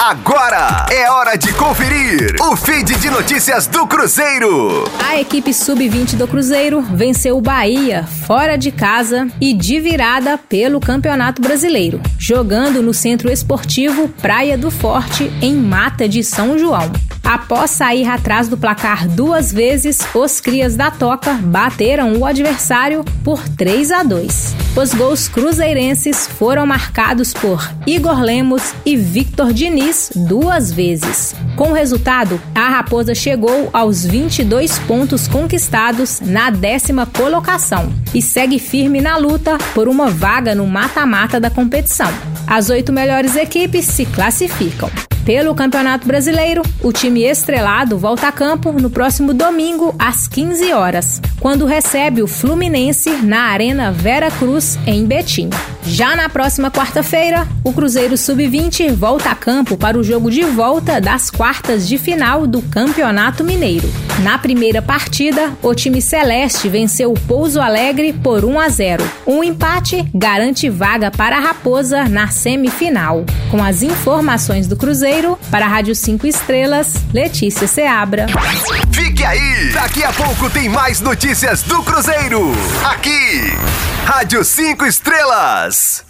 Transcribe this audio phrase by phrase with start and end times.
[0.00, 4.84] Agora é hora de conferir o feed de notícias do Cruzeiro.
[5.04, 10.78] A equipe sub-20 do Cruzeiro venceu o Bahia fora de casa e de virada pelo
[10.78, 16.92] Campeonato Brasileiro, jogando no Centro Esportivo Praia do Forte, em Mata de São João.
[17.28, 23.46] Após sair atrás do placar duas vezes, os crias da Toca bateram o adversário por
[23.50, 24.56] 3 a 2.
[24.74, 31.34] Os gols cruzeirenses foram marcados por Igor Lemos e Victor Diniz duas vezes.
[31.54, 38.58] Com o resultado, a Raposa chegou aos 22 pontos conquistados na décima colocação e segue
[38.58, 42.10] firme na luta por uma vaga no mata-mata da competição.
[42.46, 44.90] As oito melhores equipes se classificam.
[45.28, 51.20] Pelo Campeonato Brasileiro, o time estrelado volta a campo no próximo domingo às 15 horas,
[51.38, 55.50] quando recebe o Fluminense na Arena Vera Cruz em Betim.
[55.88, 61.00] Já na próxima quarta-feira, o Cruzeiro Sub-20 volta a campo para o jogo de volta
[61.00, 63.90] das quartas de final do Campeonato Mineiro.
[64.22, 69.10] Na primeira partida, o time celeste venceu o Pouso Alegre por 1 a 0.
[69.26, 73.24] Um empate garante vaga para a Raposa na semifinal.
[73.50, 78.26] Com as informações do Cruzeiro, para a Rádio 5 Estrelas, Letícia Seabra.
[78.92, 79.70] Fique aí!
[79.72, 82.52] Daqui a pouco tem mais notícias do Cruzeiro.
[82.84, 83.56] Aqui,
[84.04, 85.77] Rádio 5 Estrelas.
[85.78, 86.07] Yes.